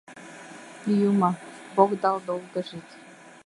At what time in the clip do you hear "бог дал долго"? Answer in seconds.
1.75-2.63